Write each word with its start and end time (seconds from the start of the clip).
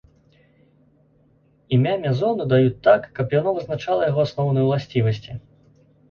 Імя 1.75 1.91
мезону 2.05 2.47
даюць 2.53 2.79
так, 2.87 3.01
каб 3.19 3.35
яно 3.39 3.49
вызначала 3.57 4.07
яго 4.11 4.21
асноўныя 4.27 4.65
ўласцівасці. 4.69 5.37